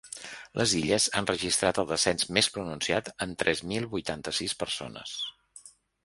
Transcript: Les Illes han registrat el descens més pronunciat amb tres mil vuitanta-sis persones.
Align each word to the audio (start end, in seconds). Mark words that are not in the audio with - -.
Les 0.59 0.71
Illes 0.77 1.03
han 1.17 1.27
registrat 1.31 1.79
el 1.83 1.89
descens 1.91 2.25
més 2.37 2.49
pronunciat 2.55 3.11
amb 3.25 3.37
tres 3.43 3.61
mil 3.73 3.85
vuitanta-sis 3.91 4.55
persones. 4.63 5.13